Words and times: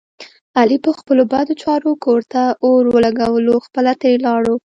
علي 0.59 0.77
په 0.85 0.91
خپلو 0.99 1.23
بدو 1.31 1.53
چارو 1.63 1.91
کور 2.03 2.21
ته 2.33 2.43
اور 2.65 2.81
ولږولو 2.93 3.55
خپله 3.65 3.91
ترې 4.01 4.15
ولاړو. 4.19 4.55